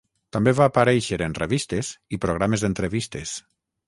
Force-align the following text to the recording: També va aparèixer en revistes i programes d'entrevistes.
També 0.35 0.51
va 0.59 0.67
aparèixer 0.69 1.19
en 1.25 1.35
revistes 1.39 1.91
i 2.17 2.19
programes 2.23 2.65
d'entrevistes. 2.65 3.35